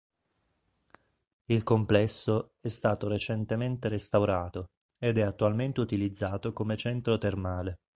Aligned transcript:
Il 1.45 1.61
complesso 1.61 2.55
è 2.59 2.69
stato 2.69 3.07
recentemente 3.07 3.87
restaurato 3.87 4.71
ed 4.97 5.19
è 5.19 5.21
attualmente 5.21 5.79
utilizzato 5.79 6.53
come 6.53 6.75
centro 6.75 7.19
termale. 7.19 7.81